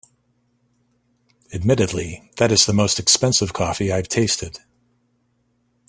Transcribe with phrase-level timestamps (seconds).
[1.53, 4.57] Admittedly, that is the most expensive coffee I’ve tasted.